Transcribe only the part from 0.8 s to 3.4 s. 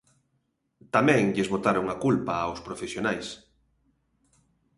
Tamén lles botaron a culpa aos profesionais.